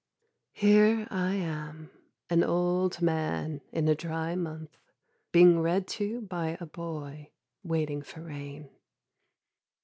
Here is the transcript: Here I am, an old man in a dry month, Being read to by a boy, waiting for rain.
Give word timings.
Here 0.53 1.07
I 1.11 1.35
am, 1.35 1.91
an 2.27 2.43
old 2.43 3.03
man 3.03 3.61
in 3.71 3.87
a 3.87 3.93
dry 3.93 4.33
month, 4.33 4.75
Being 5.31 5.59
read 5.61 5.87
to 5.89 6.21
by 6.21 6.57
a 6.59 6.65
boy, 6.65 7.29
waiting 7.63 8.01
for 8.01 8.21
rain. 8.21 8.71